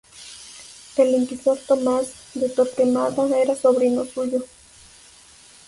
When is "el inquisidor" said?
0.97-1.59